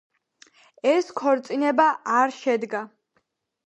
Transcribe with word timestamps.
ეს 0.93 1.13
ქორწინება 1.21 1.89
არ 2.19 2.37
შედგა. 2.43 2.87